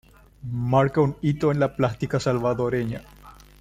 Marca 0.51 0.99
un 0.99 1.15
hito 1.21 1.51
en 1.51 1.59
la 1.59 1.75
plástica 1.75 2.19
salvadoreña. 2.19 3.03